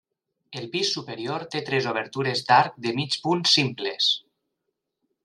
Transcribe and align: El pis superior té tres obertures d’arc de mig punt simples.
El 0.59 0.63
pis 0.75 0.93
superior 0.95 1.43
té 1.55 1.61
tres 1.67 1.89
obertures 1.91 2.41
d’arc 2.47 2.79
de 2.87 2.95
mig 3.01 3.19
punt 3.27 3.45
simples. 3.53 4.09